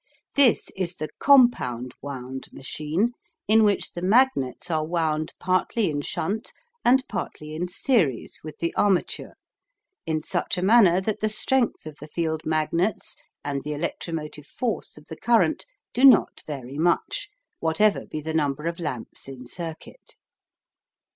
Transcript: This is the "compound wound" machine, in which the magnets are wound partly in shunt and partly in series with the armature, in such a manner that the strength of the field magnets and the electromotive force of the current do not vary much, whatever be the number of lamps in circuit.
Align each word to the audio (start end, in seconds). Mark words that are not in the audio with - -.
This 0.33 0.71
is 0.75 0.95
the 0.95 1.09
"compound 1.19 1.93
wound" 2.01 2.47
machine, 2.51 3.11
in 3.47 3.63
which 3.63 3.91
the 3.91 4.01
magnets 4.01 4.71
are 4.71 4.83
wound 4.83 5.31
partly 5.39 5.91
in 5.91 6.01
shunt 6.01 6.51
and 6.83 7.07
partly 7.07 7.53
in 7.53 7.67
series 7.67 8.39
with 8.43 8.57
the 8.57 8.73
armature, 8.75 9.35
in 10.07 10.23
such 10.23 10.57
a 10.57 10.63
manner 10.63 11.01
that 11.01 11.19
the 11.19 11.29
strength 11.29 11.85
of 11.85 11.97
the 11.99 12.07
field 12.07 12.47
magnets 12.47 13.15
and 13.45 13.63
the 13.63 13.73
electromotive 13.73 14.47
force 14.47 14.97
of 14.97 15.05
the 15.05 15.15
current 15.15 15.67
do 15.93 16.03
not 16.03 16.41
vary 16.47 16.79
much, 16.79 17.29
whatever 17.59 18.07
be 18.07 18.21
the 18.21 18.33
number 18.33 18.63
of 18.65 18.79
lamps 18.79 19.27
in 19.27 19.45
circuit. 19.45 20.15